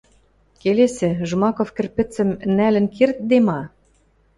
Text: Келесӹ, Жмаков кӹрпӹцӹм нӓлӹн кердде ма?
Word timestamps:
Келесӹ, 0.61 1.09
Жмаков 1.29 1.69
кӹрпӹцӹм 1.75 2.29
нӓлӹн 2.57 2.85
кердде 2.95 3.37
ма? 3.47 3.61